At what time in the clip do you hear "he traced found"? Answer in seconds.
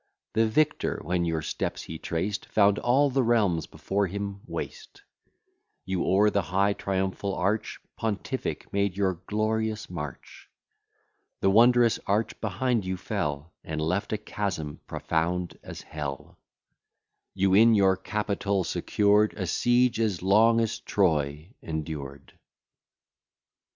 1.83-2.79